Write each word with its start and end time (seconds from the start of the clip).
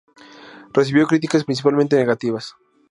Recibió 0.73 1.05
críticas 1.05 1.43
principalmente 1.43 1.95
negativas. 1.95 2.55